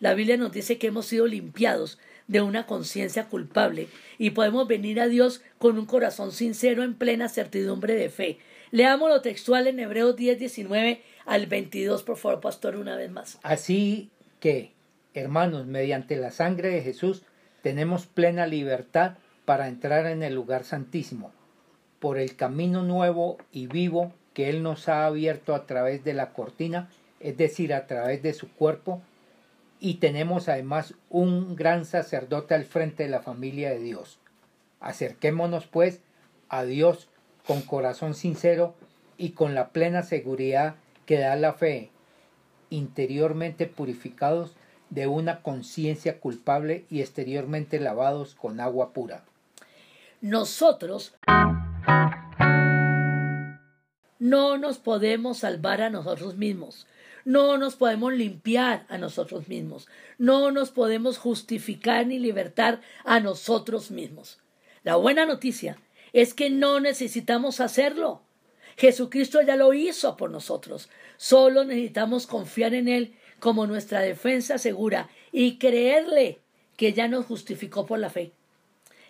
La 0.00 0.14
Biblia 0.14 0.36
nos 0.36 0.52
dice 0.52 0.78
que 0.78 0.88
hemos 0.88 1.06
sido 1.06 1.26
limpiados 1.26 1.98
de 2.26 2.40
una 2.40 2.66
conciencia 2.66 3.28
culpable 3.28 3.88
y 4.16 4.30
podemos 4.30 4.68
venir 4.68 5.00
a 5.00 5.08
Dios 5.08 5.42
con 5.58 5.78
un 5.78 5.86
corazón 5.86 6.32
sincero 6.32 6.84
en 6.84 6.94
plena 6.94 7.28
certidumbre 7.28 7.94
de 7.94 8.08
fe. 8.08 8.38
Leamos 8.72 9.08
lo 9.08 9.20
textual 9.20 9.66
en 9.66 9.80
Hebreos 9.80 10.14
10, 10.14 10.38
19 10.38 11.02
al 11.26 11.46
22, 11.46 12.04
por 12.04 12.16
favor, 12.16 12.40
pastor, 12.40 12.76
una 12.76 12.94
vez 12.94 13.10
más. 13.10 13.38
Así 13.42 14.10
que, 14.38 14.72
hermanos, 15.12 15.66
mediante 15.66 16.16
la 16.16 16.30
sangre 16.30 16.68
de 16.68 16.82
Jesús 16.82 17.22
tenemos 17.62 18.06
plena 18.06 18.46
libertad 18.46 19.14
para 19.44 19.66
entrar 19.66 20.06
en 20.06 20.22
el 20.22 20.34
lugar 20.34 20.62
santísimo, 20.62 21.32
por 21.98 22.16
el 22.16 22.36
camino 22.36 22.84
nuevo 22.84 23.38
y 23.50 23.66
vivo 23.66 24.12
que 24.34 24.48
Él 24.48 24.62
nos 24.62 24.88
ha 24.88 25.04
abierto 25.04 25.56
a 25.56 25.66
través 25.66 26.04
de 26.04 26.14
la 26.14 26.32
cortina, 26.32 26.88
es 27.18 27.36
decir, 27.36 27.74
a 27.74 27.88
través 27.88 28.22
de 28.22 28.34
su 28.34 28.52
cuerpo, 28.52 29.02
y 29.80 29.94
tenemos 29.94 30.48
además 30.48 30.94
un 31.08 31.56
gran 31.56 31.84
sacerdote 31.84 32.54
al 32.54 32.64
frente 32.64 33.02
de 33.02 33.08
la 33.08 33.20
familia 33.20 33.70
de 33.70 33.80
Dios. 33.80 34.20
Acerquémonos 34.78 35.66
pues 35.66 36.00
a 36.48 36.64
Dios 36.64 37.09
con 37.50 37.62
corazón 37.62 38.14
sincero 38.14 38.76
y 39.18 39.30
con 39.30 39.56
la 39.56 39.70
plena 39.70 40.04
seguridad 40.04 40.76
que 41.04 41.18
da 41.18 41.34
la 41.34 41.52
fe, 41.52 41.90
interiormente 42.68 43.66
purificados 43.66 44.52
de 44.88 45.08
una 45.08 45.42
conciencia 45.42 46.20
culpable 46.20 46.84
y 46.90 47.00
exteriormente 47.00 47.80
lavados 47.80 48.36
con 48.36 48.60
agua 48.60 48.92
pura. 48.92 49.24
Nosotros 50.20 51.16
no 54.20 54.56
nos 54.56 54.78
podemos 54.78 55.38
salvar 55.38 55.82
a 55.82 55.90
nosotros 55.90 56.36
mismos. 56.36 56.86
No 57.24 57.58
nos 57.58 57.74
podemos 57.74 58.12
limpiar 58.12 58.86
a 58.88 58.96
nosotros 58.96 59.48
mismos. 59.48 59.88
No 60.18 60.52
nos 60.52 60.70
podemos 60.70 61.18
justificar 61.18 62.06
ni 62.06 62.20
libertar 62.20 62.80
a 63.04 63.18
nosotros 63.18 63.90
mismos. 63.90 64.38
La 64.84 64.94
buena 64.94 65.26
noticia 65.26 65.78
es 66.12 66.34
que 66.34 66.50
no 66.50 66.80
necesitamos 66.80 67.60
hacerlo. 67.60 68.22
Jesucristo 68.76 69.42
ya 69.42 69.56
lo 69.56 69.74
hizo 69.74 70.16
por 70.16 70.30
nosotros. 70.30 70.88
Solo 71.16 71.64
necesitamos 71.64 72.26
confiar 72.26 72.74
en 72.74 72.88
Él 72.88 73.14
como 73.38 73.66
nuestra 73.66 74.00
defensa 74.00 74.58
segura 74.58 75.08
y 75.32 75.58
creerle 75.58 76.40
que 76.76 76.92
ya 76.92 77.08
nos 77.08 77.26
justificó 77.26 77.86
por 77.86 77.98
la 77.98 78.10
fe. 78.10 78.32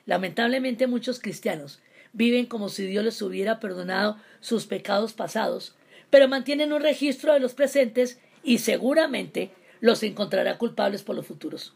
Lamentablemente 0.07 0.87
muchos 0.87 1.21
cristianos 1.21 1.81
viven 2.13 2.47
como 2.47 2.69
si 2.69 2.87
Dios 2.87 3.05
les 3.05 3.23
hubiera 3.23 3.61
perdonado 3.61 4.17
sus 4.41 4.67
pecados 4.67 5.13
pasados, 5.13 5.77
pero 6.11 6.27
mantienen 6.27 6.73
un 6.73 6.83
registro 6.83 7.33
de 7.33 7.41
los 7.41 7.55
presentes 7.55 8.19
y 8.43 8.59
seguramente 8.59 9.53
los 9.81 10.03
encontrará 10.03 10.59
culpables 10.59 11.03
por 11.03 11.17
los 11.17 11.27
futuros. 11.27 11.75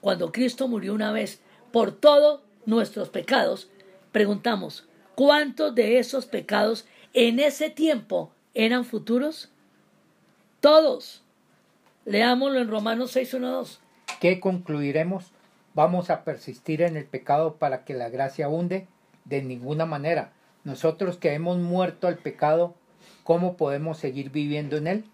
Cuando 0.00 0.32
Cristo 0.32 0.68
murió 0.68 0.94
una 0.94 1.12
vez 1.12 1.40
por 1.72 1.92
todos 1.92 2.42
nuestros 2.66 3.08
pecados, 3.08 3.70
preguntamos, 4.12 4.86
¿cuántos 5.14 5.74
de 5.74 5.98
esos 5.98 6.26
pecados 6.26 6.86
en 7.12 7.40
ese 7.40 7.70
tiempo 7.70 8.30
eran 8.54 8.84
futuros? 8.84 9.50
Todos. 10.60 11.22
Leámoslo 12.04 12.60
en 12.60 12.68
Romanos 12.68 13.12
6, 13.12 13.34
1, 13.34 13.50
2. 13.50 13.80
¿Qué 14.20 14.40
concluiremos? 14.40 15.32
¿Vamos 15.74 16.10
a 16.10 16.24
persistir 16.24 16.82
en 16.82 16.96
el 16.96 17.04
pecado 17.04 17.54
para 17.56 17.84
que 17.84 17.94
la 17.94 18.08
gracia 18.08 18.48
hunde? 18.48 18.86
De 19.24 19.42
ninguna 19.42 19.86
manera. 19.86 20.32
Nosotros 20.64 21.16
que 21.16 21.32
hemos 21.32 21.58
muerto 21.58 22.06
al 22.08 22.18
pecado, 22.18 22.74
¿cómo 23.24 23.56
podemos 23.56 23.98
seguir 23.98 24.30
viviendo 24.30 24.76
en 24.76 24.86
él? 24.86 25.04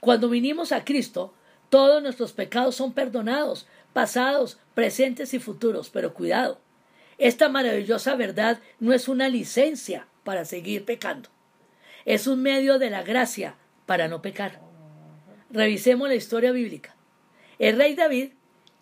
Cuando 0.00 0.28
vinimos 0.28 0.72
a 0.72 0.84
Cristo, 0.84 1.32
todos 1.70 2.02
nuestros 2.02 2.32
pecados 2.32 2.74
son 2.74 2.92
perdonados, 2.92 3.66
pasados, 3.92 4.58
presentes 4.74 5.32
y 5.32 5.38
futuros. 5.38 5.88
Pero 5.88 6.12
cuidado, 6.12 6.58
esta 7.18 7.48
maravillosa 7.48 8.16
verdad 8.16 8.60
no 8.80 8.92
es 8.92 9.08
una 9.08 9.28
licencia 9.28 10.06
para 10.24 10.44
seguir 10.44 10.84
pecando. 10.84 11.28
Es 12.04 12.26
un 12.26 12.42
medio 12.42 12.78
de 12.78 12.90
la 12.90 13.02
gracia 13.02 13.54
para 13.86 14.08
no 14.08 14.22
pecar. 14.22 14.60
Revisemos 15.50 16.08
la 16.08 16.14
historia 16.14 16.52
bíblica. 16.52 16.94
El 17.58 17.76
rey 17.76 17.94
David, 17.94 18.30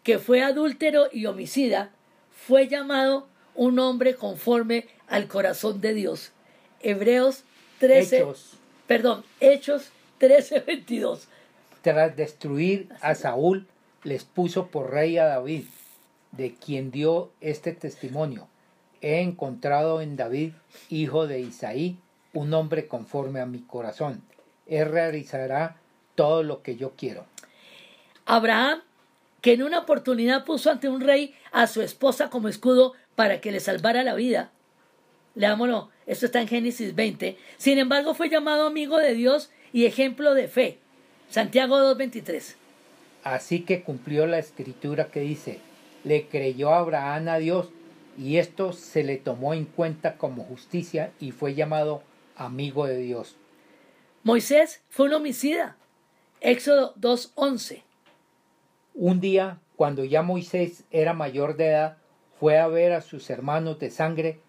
que 0.03 0.19
fue 0.19 0.43
adúltero 0.43 1.09
y 1.13 1.27
homicida, 1.27 1.91
fue 2.31 2.69
llamado 2.69 3.29
un 3.55 3.79
hombre 3.79 4.15
conforme 4.15 4.87
al 5.07 5.29
corazón 5.29 5.81
de 5.81 5.95
Dios. 5.95 6.33
Hebreos 6.81 7.45
13, 7.79 8.17
Hechos. 8.17 8.59
perdón, 8.87 9.25
Hechos 9.41 9.91
13, 10.19 10.61
22. 10.61 11.29
Tras 11.83 12.17
destruir 12.17 12.89
a 13.01 13.15
Saúl, 13.15 13.67
les 14.05 14.25
puso 14.25 14.69
por 14.69 14.91
rey 14.91 15.19
a 15.19 15.27
David, 15.27 15.65
de 16.33 16.55
quien 16.55 16.91
dio 16.91 17.31
este 17.41 17.73
testimonio. 17.73 18.49
He 19.01 19.21
encontrado 19.21 20.01
en 20.01 20.17
David, 20.17 20.53
hijo 20.89 21.27
de 21.27 21.41
Isaí, 21.41 21.99
un 22.33 22.53
hombre 22.55 22.87
conforme 22.89 23.41
a 23.41 23.47
mi 23.47 23.61
corazón. 23.61 24.23
Él 24.67 24.91
realizará 24.91 25.77
todo 26.15 26.43
lo 26.43 26.63
que 26.63 26.77
yo 26.77 26.93
quiero. 26.97 27.25
Abraham, 28.27 28.81
que 29.41 29.53
en 29.53 29.63
una 29.63 29.81
oportunidad 29.81 30.45
puso 30.45 30.71
ante 30.71 30.89
un 30.89 31.01
rey 31.01 31.35
a 31.51 31.67
su 31.67 31.83
esposa 31.83 32.31
como 32.31 32.49
escudo 32.49 32.95
para 33.17 33.41
que 33.41 33.53
le 33.53 33.61
salvara 33.61 34.03
la 34.05 34.15
vida. 34.15 34.51
Leámoslo, 35.35 35.91
esto 36.07 36.27
está 36.27 36.41
en 36.41 36.49
Génesis 36.49 36.95
20. 36.95 37.37
Sin 37.57 37.79
embargo, 37.79 38.15
fue 38.15 38.29
llamado 38.29 38.67
amigo 38.67 38.99
de 38.99 39.15
Dios 39.15 39.51
y 39.73 39.87
ejemplo 39.87 40.35
de 40.35 40.49
fe. 40.49 40.79
Santiago 41.31 41.79
2.23. 41.79 42.55
Así 43.25 43.61
que 43.61 43.83
cumplió 43.83 44.27
la 44.27 44.39
escritura 44.39 45.07
que 45.07 45.21
dice, 45.21 45.61
le 46.05 46.27
creyó 46.29 46.73
Abraham 46.73 47.29
a 47.29 47.39
Dios 47.39 47.71
y 48.19 48.37
esto 48.37 48.73
se 48.73 49.05
le 49.05 49.17
tomó 49.17 49.55
en 49.55 49.65
cuenta 49.65 50.17
como 50.17 50.45
justicia 50.45 51.13
y 51.21 51.31
fue 51.31 51.55
llamado 51.55 52.03
amigo 52.37 52.87
de 52.87 52.99
Dios. 52.99 53.37
Moisés 54.23 54.83
fue 54.89 55.07
un 55.07 55.15
homicida. 55.15 55.77
Éxodo 56.41 56.95
2.11. 56.97 57.83
Un 58.95 59.21
día, 59.21 59.59
cuando 59.77 60.05
ya 60.05 60.23
Moisés 60.23 60.85
era 60.91 61.15
mayor 61.15 61.57
de 61.57 61.69
edad, 61.69 61.97
fue 62.39 62.59
a 62.59 62.67
ver 62.67 62.93
a 62.93 63.01
sus 63.01 63.31
hermanos 63.31 63.79
de 63.79 63.91
sangre 63.91 64.41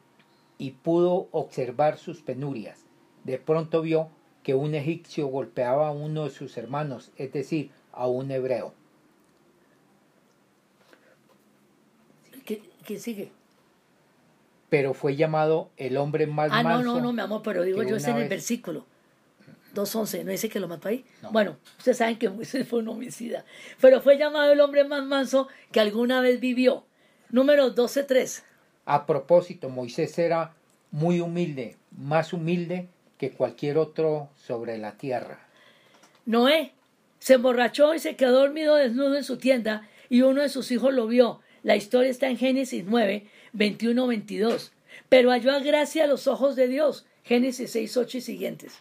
y 0.58 0.72
pudo 0.72 1.28
observar 1.32 1.98
sus 1.98 2.22
penurias. 2.22 2.86
De 3.24 3.38
pronto 3.38 3.82
vio 3.82 4.10
que 4.44 4.54
un 4.54 4.76
egipcio 4.76 5.28
golpeaba 5.28 5.88
a 5.88 5.92
uno 5.92 6.26
de 6.26 6.30
sus 6.30 6.58
hermanos, 6.58 7.12
es 7.16 7.32
decir, 7.32 7.72
a 7.92 8.08
un 8.08 8.32
hebreo. 8.32 8.74
¿Qué, 12.86 12.94
qué 12.94 13.00
sigue? 13.00 13.32
Pero 14.70 14.94
fue 14.94 15.16
llamado 15.16 15.70
el 15.78 15.98
hombre 15.98 16.28
más 16.28 16.50
Ah, 16.52 16.64
no, 16.64 16.70
manso 16.70 16.96
no, 16.96 17.02
no, 17.02 17.14
mi 17.14 17.22
amor, 17.22 17.42
pero 17.44 17.64
digo 17.64 17.84
yo, 17.84 17.96
es 17.96 18.08
en 18.08 18.18
el 18.18 18.30
versículo 18.30 18.86
2.11, 19.76 20.24
¿no 20.24 20.32
dice 20.32 20.50
que 20.50 20.60
lo 20.60 20.68
mató 20.68 20.88
ahí? 20.88 21.06
No. 21.22 21.32
Bueno, 21.32 21.58
ustedes 21.78 21.98
saben 21.98 22.18
que 22.18 22.30
Moisés 22.30 22.68
fue 22.68 22.80
un 22.80 22.88
homicida, 22.88 23.46
pero 23.82 24.02
fue 24.02 24.18
llamado 24.18 24.52
el 24.52 24.62
hombre 24.62 24.84
más 24.84 25.04
manso 25.04 25.48
que 25.72 25.80
alguna 25.80 26.22
vez 26.22 26.40
vivió. 26.40 26.86
Número 27.30 27.74
12.3. 27.74 28.44
A 28.86 29.06
propósito, 29.06 29.70
Moisés 29.70 30.18
era 30.20 30.54
muy 30.92 31.20
humilde, 31.20 31.78
más 31.92 32.34
humilde 32.34 32.88
que 33.18 33.32
cualquier 33.32 33.78
otro 33.78 34.30
sobre 34.36 34.78
la 34.78 34.94
tierra. 34.98 35.40
Noé 36.26 36.74
se 37.20 37.36
emborrachó 37.36 37.96
y 37.96 38.00
se 38.00 38.16
quedó 38.16 38.42
dormido 38.42 38.76
desnudo 38.76 39.16
en 39.16 39.24
su 39.24 39.38
tienda 39.38 39.88
y 40.10 40.22
uno 40.22 40.42
de 40.42 40.50
sus 40.50 40.72
hijos 40.72 40.94
lo 40.94 41.08
vio. 41.08 41.40
La 41.64 41.78
historia 41.78 42.12
está 42.12 42.30
en 42.30 42.38
Génesis 42.38 42.84
9, 42.86 43.26
21, 43.54 44.08
22. 44.08 44.74
Pero 45.10 45.32
halló 45.32 45.60
gracia 45.62 46.04
a 46.04 46.08
los 46.08 46.28
ojos 46.28 46.56
de 46.56 46.68
Dios. 46.68 47.06
Génesis 47.24 47.72
6, 47.72 47.98
8 47.98 48.18
y 48.18 48.22
siguientes. 48.22 48.74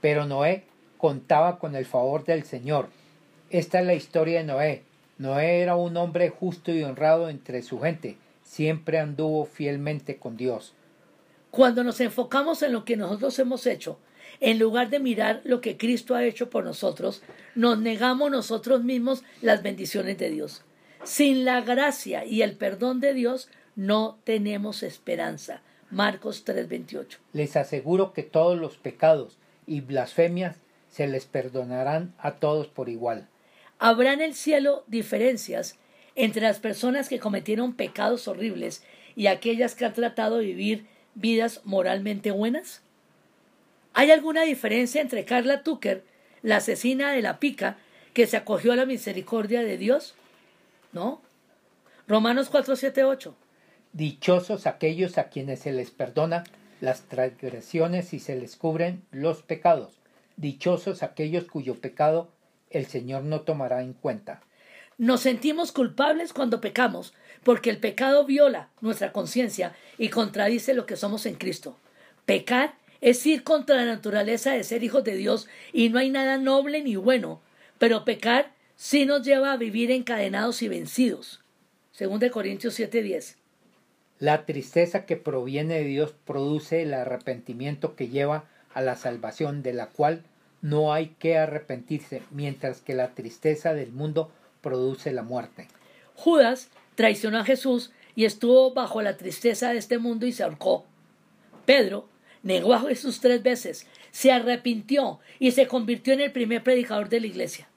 Pero 0.00 0.26
Noé 0.26 0.64
contaba 0.96 1.58
con 1.58 1.74
el 1.74 1.84
favor 1.84 2.24
del 2.24 2.44
Señor. 2.44 2.88
Esta 3.50 3.80
es 3.80 3.86
la 3.86 3.94
historia 3.94 4.38
de 4.38 4.44
Noé. 4.44 4.82
Noé 5.18 5.60
era 5.60 5.76
un 5.76 5.96
hombre 5.96 6.30
justo 6.30 6.72
y 6.72 6.82
honrado 6.82 7.28
entre 7.28 7.62
su 7.62 7.80
gente. 7.80 8.16
Siempre 8.44 8.98
anduvo 8.98 9.44
fielmente 9.44 10.16
con 10.16 10.36
Dios. 10.36 10.72
Cuando 11.50 11.82
nos 11.82 12.00
enfocamos 12.00 12.62
en 12.62 12.72
lo 12.72 12.84
que 12.84 12.96
nosotros 12.96 13.38
hemos 13.40 13.66
hecho, 13.66 13.98
en 14.40 14.58
lugar 14.58 14.90
de 14.90 14.98
mirar 14.98 15.42
lo 15.44 15.60
que 15.60 15.76
Cristo 15.76 16.14
ha 16.14 16.24
hecho 16.24 16.50
por 16.50 16.64
nosotros, 16.64 17.22
nos 17.54 17.78
negamos 17.78 18.30
nosotros 18.30 18.82
mismos 18.82 19.22
las 19.42 19.62
bendiciones 19.62 20.18
de 20.18 20.30
Dios. 20.30 20.62
Sin 21.04 21.44
la 21.44 21.60
gracia 21.60 22.24
y 22.24 22.42
el 22.42 22.56
perdón 22.56 23.00
de 23.00 23.14
Dios 23.14 23.48
no 23.76 24.18
tenemos 24.24 24.82
esperanza. 24.82 25.62
Marcos 25.90 26.44
3:28. 26.44 27.18
Les 27.32 27.56
aseguro 27.56 28.12
que 28.12 28.22
todos 28.22 28.58
los 28.58 28.76
pecados 28.76 29.38
y 29.66 29.80
blasfemias 29.80 30.56
se 30.88 31.06
les 31.06 31.26
perdonarán 31.26 32.14
a 32.18 32.36
todos 32.36 32.66
por 32.68 32.88
igual. 32.88 33.28
¿Habrá 33.78 34.12
en 34.12 34.20
el 34.20 34.34
cielo 34.34 34.84
diferencias 34.86 35.78
entre 36.14 36.42
las 36.42 36.60
personas 36.60 37.08
que 37.08 37.18
cometieron 37.18 37.74
pecados 37.74 38.28
horribles 38.28 38.84
y 39.16 39.26
aquellas 39.26 39.74
que 39.74 39.84
han 39.84 39.94
tratado 39.94 40.38
de 40.38 40.46
vivir 40.46 40.86
vidas 41.14 41.62
moralmente 41.64 42.30
buenas? 42.30 42.82
¿Hay 43.94 44.10
alguna 44.10 44.42
diferencia 44.42 45.00
entre 45.00 45.24
Carla 45.24 45.62
Tucker, 45.62 46.04
la 46.42 46.56
asesina 46.56 47.12
de 47.12 47.22
la 47.22 47.38
pica, 47.38 47.76
que 48.14 48.26
se 48.26 48.36
acogió 48.36 48.72
a 48.72 48.76
la 48.76 48.86
misericordia 48.86 49.62
de 49.62 49.76
Dios? 49.76 50.14
¿No? 50.92 51.20
Romanos 52.08 52.48
4, 52.50 52.76
7, 52.76 53.04
8. 53.04 53.34
Dichosos 53.92 54.66
aquellos 54.66 55.18
a 55.18 55.28
quienes 55.28 55.60
se 55.60 55.72
les 55.72 55.90
perdona 55.90 56.44
las 56.80 57.02
transgresiones 57.02 58.12
y 58.14 58.20
se 58.20 58.36
les 58.36 58.56
cubren 58.56 59.02
los 59.10 59.42
pecados. 59.42 60.00
Dichosos 60.36 61.02
aquellos 61.02 61.44
cuyo 61.44 61.80
pecado 61.80 62.30
el 62.70 62.86
Señor 62.86 63.24
no 63.24 63.42
tomará 63.42 63.82
en 63.82 63.92
cuenta. 63.92 64.40
Nos 64.96 65.20
sentimos 65.22 65.72
culpables 65.72 66.32
cuando 66.32 66.60
pecamos, 66.60 67.14
porque 67.42 67.70
el 67.70 67.78
pecado 67.78 68.24
viola 68.24 68.68
nuestra 68.80 69.12
conciencia 69.12 69.74
y 69.98 70.08
contradice 70.08 70.74
lo 70.74 70.86
que 70.86 70.96
somos 70.96 71.26
en 71.26 71.34
Cristo. 71.34 71.76
Pecar 72.26 72.74
es 73.00 73.24
ir 73.26 73.42
contra 73.44 73.76
la 73.76 73.86
naturaleza 73.86 74.52
de 74.52 74.64
ser 74.64 74.84
hijos 74.84 75.04
de 75.04 75.16
Dios 75.16 75.48
y 75.72 75.88
no 75.88 75.98
hay 75.98 76.10
nada 76.10 76.38
noble 76.38 76.82
ni 76.82 76.96
bueno, 76.96 77.40
pero 77.78 78.04
pecar 78.04 78.52
sí 78.76 79.06
nos 79.06 79.22
lleva 79.22 79.52
a 79.52 79.56
vivir 79.56 79.90
encadenados 79.90 80.62
y 80.62 80.68
vencidos. 80.68 81.40
Según 81.92 82.20
de 82.20 82.30
Corintios 82.30 82.78
7:10. 82.78 83.36
La 84.18 84.44
tristeza 84.44 85.06
que 85.06 85.16
proviene 85.16 85.74
de 85.74 85.84
Dios 85.84 86.14
produce 86.26 86.82
el 86.82 86.92
arrepentimiento 86.92 87.96
que 87.96 88.08
lleva 88.08 88.44
a 88.74 88.82
la 88.82 88.96
salvación 88.96 89.62
de 89.62 89.72
la 89.72 89.86
cual 89.86 90.22
no 90.62 90.92
hay 90.92 91.08
que 91.18 91.38
arrepentirse, 91.38 92.22
mientras 92.30 92.80
que 92.80 92.94
la 92.94 93.14
tristeza 93.14 93.72
del 93.72 93.92
mundo 93.92 94.30
produce 94.60 95.12
la 95.12 95.22
muerte. 95.22 95.68
Judas 96.14 96.68
traicionó 96.96 97.38
a 97.38 97.44
Jesús 97.44 97.92
y 98.14 98.26
estuvo 98.26 98.74
bajo 98.74 99.00
la 99.00 99.16
tristeza 99.16 99.70
de 99.70 99.78
este 99.78 99.98
mundo 99.98 100.26
y 100.26 100.32
se 100.32 100.42
ahorcó. 100.42 100.84
Pedro 101.64 102.06
negó 102.42 102.74
a 102.74 102.80
Jesús 102.80 103.20
tres 103.20 103.42
veces, 103.42 103.86
se 104.10 104.32
arrepintió 104.32 105.20
y 105.38 105.52
se 105.52 105.66
convirtió 105.66 106.14
en 106.14 106.20
el 106.20 106.32
primer 106.32 106.62
predicador 106.62 107.08
de 107.08 107.20
la 107.20 107.26
iglesia. 107.26 107.68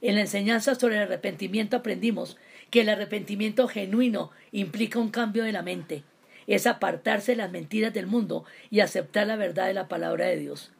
En 0.00 0.14
la 0.14 0.20
enseñanza 0.20 0.74
sobre 0.74 0.96
el 0.96 1.02
arrepentimiento 1.02 1.76
aprendimos 1.76 2.36
que 2.70 2.82
el 2.82 2.88
arrepentimiento 2.88 3.66
genuino 3.66 4.30
implica 4.52 4.98
un 4.98 5.10
cambio 5.10 5.44
de 5.44 5.52
la 5.52 5.62
mente, 5.62 6.04
es 6.46 6.66
apartarse 6.66 7.32
de 7.32 7.36
las 7.36 7.50
mentiras 7.50 7.92
del 7.92 8.06
mundo 8.06 8.44
y 8.70 8.80
aceptar 8.80 9.26
la 9.26 9.36
verdad 9.36 9.66
de 9.66 9.74
la 9.74 9.88
palabra 9.88 10.26
de 10.26 10.36
Dios. 10.36 10.72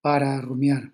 Para 0.00 0.40
rumiar. 0.40 0.92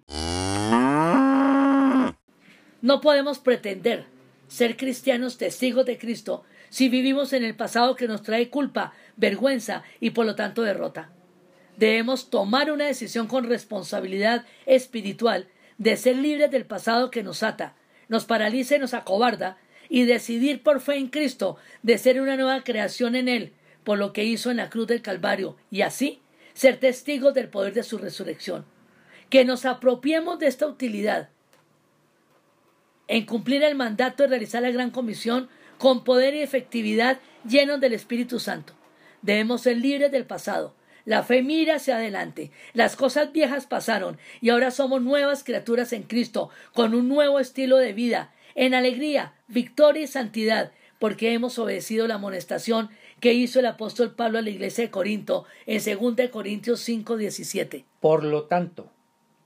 No 2.81 3.01
podemos 3.01 3.39
pretender 3.39 4.07
ser 4.49 4.77
cristianos 4.77 5.39
testigos 5.39 5.87
de 5.87 5.99
Cristo 5.99 6.45
si 6.71 6.89
vivimos 6.89 7.33
en 7.33 7.45
el 7.45 7.55
pasado 7.55 7.95
que 7.95 8.09
nos 8.09 8.23
trae 8.23 8.51
culpa, 8.51 8.93
vergüenza 9.17 9.85
y 10.01 10.11
por 10.11 10.27
lo 10.27 10.35
tanto 10.35 10.63
derrota. 10.63 11.14
Debemos 11.77 12.31
tomar 12.31 12.71
una 12.71 12.87
decisión 12.87 13.27
con 13.27 13.45
responsabilidad 13.45 14.45
espiritual 14.67 15.49
de 15.79 15.97
ser 15.97 16.17
libres 16.17 16.51
del 16.51 16.67
pasado 16.67 17.11
que 17.11 17.23
nos 17.23 17.43
ata, 17.43 17.75
nos 18.09 18.25
paraliza 18.25 18.77
y 18.77 18.79
nos 18.79 18.95
acobarda, 18.95 19.59
y 19.89 20.05
decidir 20.05 20.63
por 20.63 20.81
fe 20.81 20.97
en 20.97 21.09
Cristo 21.09 21.57
de 21.83 21.99
ser 21.99 22.21
una 22.21 22.37
nueva 22.37 22.63
creación 22.63 23.15
en 23.17 23.29
Él, 23.29 23.53
por 23.85 23.99
lo 23.99 24.13
que 24.13 24.25
hizo 24.25 24.51
en 24.51 24.57
la 24.57 24.71
cruz 24.71 24.87
del 24.87 25.03
Calvario, 25.03 25.57
y 25.71 25.83
así 25.83 26.21
ser 26.55 26.79
testigos 26.79 27.35
del 27.35 27.49
poder 27.49 27.75
de 27.75 27.83
su 27.83 27.99
resurrección. 27.99 28.65
Que 29.29 29.45
nos 29.45 29.65
apropiemos 29.65 30.39
de 30.39 30.47
esta 30.47 30.67
utilidad 30.67 31.29
en 33.09 33.27
cumplir 33.27 33.63
el 33.63 33.75
mandato 33.75 34.23
de 34.23 34.31
realizar 34.31 34.63
la 34.63 34.71
gran 34.71 34.91
comisión 34.91 35.49
con 35.79 36.05
poder 36.05 36.35
y 36.35 36.41
efectividad 36.41 37.19
llenos 37.47 37.81
del 37.81 37.93
Espíritu 37.93 38.41
Santo. 38.41 38.73
Debemos 39.23 39.63
ser 39.63 39.77
libres 39.77 40.11
del 40.11 40.25
pasado, 40.25 40.75
la 41.05 41.23
fe 41.23 41.43
mira 41.43 41.77
hacia 41.77 41.97
adelante. 41.97 42.51
Las 42.73 42.97
cosas 42.97 43.33
viejas 43.33 43.67
pasaron 43.67 44.19
y 44.41 44.51
ahora 44.51 44.71
somos 44.71 45.03
nuevas 45.03 45.45
criaturas 45.45 45.93
en 45.93 46.05
Cristo, 46.05 46.51
con 46.73 46.95
un 46.95 47.09
nuevo 47.09 47.41
estilo 47.41 47.77
de 47.77 47.93
vida, 47.93 48.33
en 48.55 48.75
alegría, 48.75 49.35
victoria 49.49 50.03
y 50.03 50.07
santidad, 50.07 50.73
porque 50.99 51.35
hemos 51.35 51.59
obedecido 51.59 52.07
la 52.07 52.15
amonestación 52.15 52.89
que 53.21 53.35
hizo 53.35 53.61
el 53.61 53.67
apóstol 53.67 54.15
Pablo 54.15 54.39
a 54.39 54.43
la 54.43 54.51
iglesia 54.51 54.85
de 54.85 54.91
Corinto 54.91 55.45
en 55.67 55.83
2 55.85 56.31
Corintios 56.31 56.81
5, 56.81 57.17
17. 57.17 57.85
Por 58.01 58.25
lo 58.25 58.45
tanto, 58.45 58.91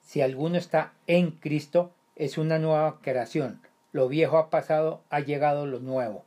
si 0.02 0.20
alguno 0.20 0.56
está 0.56 0.92
en 1.06 1.32
Cristo, 1.32 1.92
es 2.16 2.38
una 2.38 2.58
nueva 2.58 3.00
creación. 3.02 3.60
Lo 3.92 4.08
viejo 4.08 4.38
ha 4.38 4.50
pasado, 4.50 5.02
ha 5.10 5.20
llegado 5.20 5.66
lo 5.66 5.80
nuevo. 5.80 6.24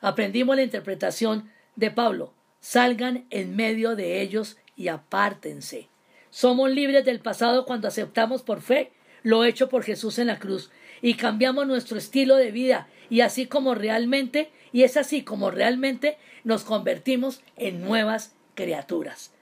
Aprendimos 0.00 0.56
la 0.56 0.62
interpretación 0.62 1.50
de 1.76 1.90
Pablo. 1.90 2.32
Salgan 2.60 3.26
en 3.30 3.56
medio 3.56 3.96
de 3.96 4.20
ellos 4.20 4.58
y 4.76 4.88
apártense. 4.88 5.88
Somos 6.30 6.70
libres 6.70 7.04
del 7.04 7.20
pasado 7.20 7.64
cuando 7.64 7.88
aceptamos 7.88 8.42
por 8.42 8.60
fe 8.60 8.92
lo 9.22 9.44
hecho 9.44 9.68
por 9.68 9.82
Jesús 9.82 10.18
en 10.18 10.28
la 10.28 10.38
cruz 10.38 10.70
y 11.02 11.14
cambiamos 11.14 11.66
nuestro 11.66 11.98
estilo 11.98 12.36
de 12.36 12.50
vida 12.50 12.88
y 13.08 13.22
así 13.22 13.46
como 13.46 13.74
realmente, 13.74 14.50
y 14.72 14.82
es 14.82 14.96
así 14.96 15.22
como 15.22 15.50
realmente 15.50 16.16
nos 16.44 16.64
convertimos 16.64 17.42
en 17.56 17.80
nuevas 17.80 18.36
criaturas. 18.54 19.34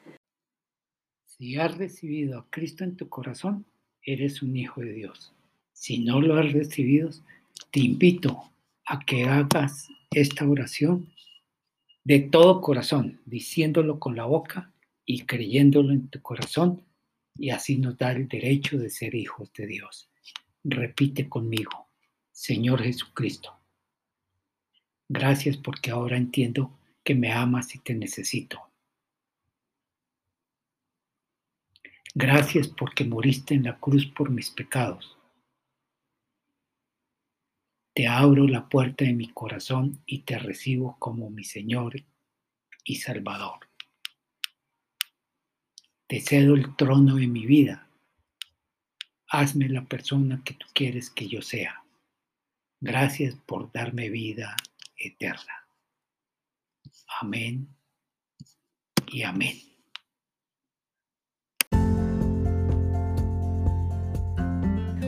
Si 1.25 1.57
has 1.57 1.77
recibido 1.77 2.39
a 2.39 2.47
Cristo 2.51 2.85
en 2.85 2.97
tu 2.97 3.09
corazón, 3.09 3.67
eres 4.03 4.43
un 4.43 4.57
hijo 4.57 4.81
de 4.81 4.93
Dios. 4.93 5.35
Si 5.73 5.99
no 5.99 6.21
lo 6.21 6.37
has 6.37 6.53
recibido, 6.53 7.11
te 7.71 7.81
invito 7.81 8.51
a 8.87 9.01
que 9.01 9.25
hagas 9.25 9.89
esta 10.11 10.49
oración 10.49 11.13
de 12.09 12.21
todo 12.21 12.63
corazón, 12.63 13.21
diciéndolo 13.27 14.01
con 14.01 14.17
la 14.17 14.25
boca 14.25 14.73
y 15.05 15.27
creyéndolo 15.27 15.93
en 15.93 16.09
tu 16.09 16.23
corazón, 16.23 16.83
y 17.37 17.51
así 17.51 17.77
nos 17.77 17.99
da 17.99 18.13
el 18.13 18.27
derecho 18.27 18.79
de 18.79 18.89
ser 18.89 19.15
hijos 19.15 19.53
de 19.53 19.67
Dios. 19.67 20.09
Repite 20.65 21.29
conmigo, 21.29 21.91
Señor 22.33 22.83
Jesucristo, 22.83 23.53
gracias 25.07 25.59
porque 25.59 25.91
ahora 25.91 26.17
entiendo 26.17 26.79
que 27.05 27.15
me 27.15 27.31
amas 27.31 27.75
y 27.75 27.79
te 27.81 27.93
necesito. 27.95 28.59
Gracias 32.15 32.69
porque 32.69 33.05
moriste 33.05 33.53
en 33.53 33.65
la 33.65 33.79
cruz 33.79 34.07
por 34.07 34.31
mis 34.31 34.49
pecados. 34.49 35.18
Te 37.99 38.07
abro 38.07 38.47
la 38.47 38.69
puerta 38.69 39.05
de 39.05 39.13
mi 39.13 39.27
corazón 39.27 40.05
y 40.07 40.21
te 40.21 40.39
recibo 40.39 40.97
como 41.01 41.31
mi 41.31 41.43
Señor 41.43 41.97
y 42.85 42.95
Salvador. 42.95 43.69
Te 46.07 46.21
cedo 46.21 46.55
el 46.55 46.77
trono 46.77 47.17
de 47.17 47.27
mi 47.27 47.45
vida. 47.45 47.91
Hazme 49.27 49.69
la 49.69 49.85
persona 49.85 50.41
que 50.45 50.55
tú 50.55 50.69
quieres 50.73 51.11
que 51.11 51.27
yo 51.27 51.43
sea. 51.43 51.83
Gracias 52.81 53.35
por 53.35 53.73
darme 53.73 54.11
vida 54.11 54.55
eterna. 54.97 55.67
Amén 57.21 57.67
y 59.11 59.25
amén. 59.25 59.59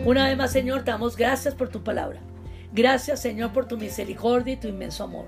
Una 0.05 0.27
vez 0.27 0.37
más, 0.37 0.53
Señor, 0.53 0.85
damos 0.85 1.17
gracias 1.17 1.55
por 1.55 1.69
tu 1.69 1.85
palabra. 1.85 2.21
Gracias, 2.73 3.21
Señor, 3.21 3.53
por 3.53 3.67
tu 3.67 3.77
misericordia 3.77 4.55
y 4.55 4.57
tu 4.57 4.69
inmenso 4.69 5.05
amor. 5.05 5.27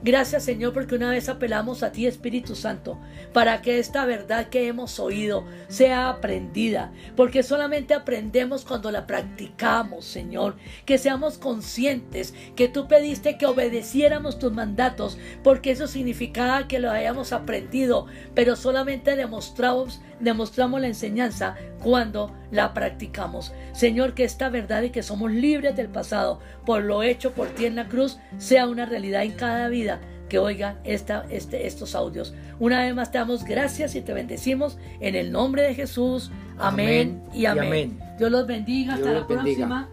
Gracias 0.00 0.44
Señor 0.44 0.72
porque 0.72 0.94
una 0.94 1.10
vez 1.10 1.28
apelamos 1.28 1.82
a 1.82 1.90
ti 1.90 2.06
Espíritu 2.06 2.54
Santo 2.54 3.00
para 3.32 3.62
que 3.62 3.80
esta 3.80 4.06
verdad 4.06 4.48
que 4.48 4.68
hemos 4.68 5.00
oído 5.00 5.44
sea 5.66 6.08
aprendida, 6.08 6.92
porque 7.16 7.42
solamente 7.42 7.94
aprendemos 7.94 8.64
cuando 8.64 8.92
la 8.92 9.08
practicamos 9.08 10.04
Señor, 10.04 10.54
que 10.84 10.98
seamos 10.98 11.36
conscientes 11.36 12.32
que 12.54 12.68
tú 12.68 12.86
pediste 12.86 13.38
que 13.38 13.46
obedeciéramos 13.46 14.38
tus 14.38 14.52
mandatos, 14.52 15.18
porque 15.42 15.72
eso 15.72 15.88
significaba 15.88 16.68
que 16.68 16.78
lo 16.78 16.92
hayamos 16.92 17.32
aprendido, 17.32 18.06
pero 18.34 18.54
solamente 18.54 19.16
demostramos, 19.16 20.00
demostramos 20.20 20.80
la 20.80 20.86
enseñanza 20.86 21.56
cuando 21.82 22.32
la 22.50 22.74
practicamos. 22.74 23.52
Señor, 23.72 24.14
que 24.14 24.24
esta 24.24 24.48
verdad 24.48 24.82
de 24.82 24.90
que 24.90 25.02
somos 25.02 25.30
libres 25.30 25.76
del 25.76 25.88
pasado 25.88 26.40
por 26.64 26.82
lo 26.82 27.02
hecho 27.02 27.32
por 27.32 27.48
ti 27.48 27.66
en 27.66 27.76
la 27.76 27.88
cruz 27.88 28.18
sea 28.38 28.66
una 28.66 28.86
realidad 28.86 29.22
en 29.22 29.32
cada 29.32 29.68
vida 29.68 30.00
que 30.28 30.38
oiga 30.38 30.78
esta, 30.84 31.24
este, 31.30 31.66
estos 31.66 31.94
audios. 31.94 32.34
Una 32.58 32.82
vez 32.82 32.94
más 32.94 33.10
te 33.10 33.18
damos 33.18 33.44
gracias 33.44 33.94
y 33.94 34.02
te 34.02 34.12
bendecimos 34.12 34.78
en 35.00 35.14
el 35.14 35.32
nombre 35.32 35.62
de 35.62 35.74
Jesús. 35.74 36.30
Amén, 36.58 37.22
y, 37.32 37.46
amén. 37.46 37.98
Dios 38.18 38.30
los 38.30 38.46
bendiga. 38.46 38.94
Hasta 38.94 39.12
la 39.12 39.26
próxima. 39.26 39.88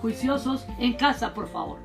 Juiciosos 0.00 0.66
en 0.78 0.94
casa, 0.94 1.32
por 1.32 1.48
favor. 1.48 1.78